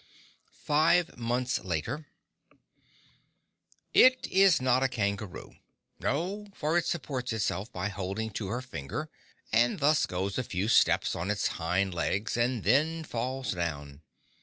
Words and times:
Five 0.63 1.15
Months 1.15 1.59
Later 1.63 2.07
It 3.93 4.25
is 4.31 4.59
not 4.59 4.81
a 4.81 4.87
kangaroo. 4.87 5.57
No, 5.99 6.47
for 6.55 6.75
it 6.75 6.87
supports 6.87 7.31
itself 7.33 7.71
by 7.71 7.89
holding 7.89 8.31
to 8.31 8.47
her 8.47 8.63
finger, 8.63 9.11
and 9.53 9.77
thus 9.79 10.07
goes 10.07 10.39
a 10.39 10.43
few 10.43 10.69
steps 10.69 11.15
on 11.15 11.29
its 11.29 11.49
hind 11.61 11.93
legs, 11.93 12.35
and 12.35 12.63
then 12.63 13.03
falls 13.03 13.51
down. 13.51 14.01